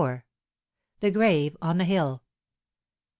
THE 1.01 1.11
GRAVE 1.11 1.55
ON 1.61 1.77
THE 1.77 1.85
HILL. 1.85 2.23